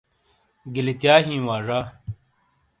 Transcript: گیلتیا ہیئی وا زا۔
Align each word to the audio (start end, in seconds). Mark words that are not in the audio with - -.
گیلتیا 0.73 1.15
ہیئی 1.25 1.37
وا 1.45 1.57
زا۔ 1.67 1.79